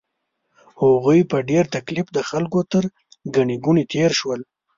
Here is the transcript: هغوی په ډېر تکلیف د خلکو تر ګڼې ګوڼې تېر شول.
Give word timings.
هغوی 0.81 1.19
په 1.31 1.37
ډېر 1.49 1.63
تکلیف 1.75 2.07
د 2.13 2.19
خلکو 2.29 2.59
تر 2.71 2.83
ګڼې 3.35 3.55
ګوڼې 3.65 3.83
تېر 3.93 4.11
شول. 4.19 4.41